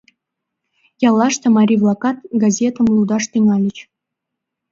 Яллаште 1.07 1.47
марий-влакат 1.57 2.17
газетым 2.41 2.85
лудаш 2.95 3.23
тӱҥальыч. 3.31 3.77